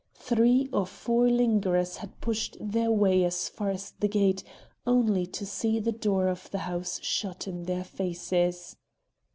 Three 0.15 0.67
or 0.73 0.87
four 0.87 1.27
lingerers 1.29 1.97
had 1.97 2.19
pushed 2.21 2.57
their 2.59 2.89
way 2.89 3.23
as 3.23 3.47
far 3.47 3.69
as 3.69 3.91
the 3.99 4.07
gate, 4.07 4.43
only 4.87 5.27
to 5.27 5.45
see 5.45 5.79
the 5.79 5.91
door 5.91 6.27
of 6.27 6.49
the 6.49 6.57
house 6.65 6.99
shut 7.03 7.47
in 7.47 7.65
their 7.65 7.83
faces. 7.83 8.77